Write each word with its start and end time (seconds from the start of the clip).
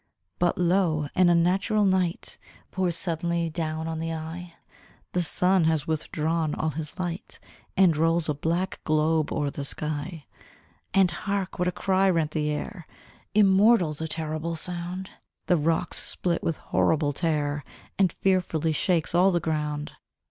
But 0.39 0.57
lo! 0.57 1.09
an 1.13 1.29
unnatural 1.29 1.85
night 1.85 2.39
Pours 2.71 2.95
suddenly 2.97 3.51
down 3.51 3.87
on 3.87 3.99
the 3.99 4.11
eye; 4.11 4.55
The 5.11 5.21
sun 5.21 5.65
has 5.65 5.85
withdrawn 5.85 6.55
all 6.55 6.71
his 6.71 6.97
light, 6.97 7.39
And 7.77 7.95
rolls 7.95 8.27
a 8.27 8.33
black 8.33 8.79
globe 8.83 9.31
o'er 9.31 9.51
the 9.51 9.63
sky! 9.63 10.25
And 10.91 11.11
hark! 11.11 11.59
what 11.59 11.67
a 11.67 11.71
cry 11.71 12.09
rent 12.09 12.31
the 12.31 12.49
air! 12.49 12.87
Immortal 13.35 13.93
the 13.93 14.07
terrible 14.07 14.55
sound! 14.55 15.11
The 15.45 15.57
rocks 15.57 15.99
split 16.03 16.41
with 16.41 16.57
honible 16.57 17.13
tear, 17.13 17.63
And 17.99 18.11
fearfully 18.11 18.71
shakes 18.71 19.13
all 19.13 19.29
the 19.29 19.39
ground! 19.39 19.91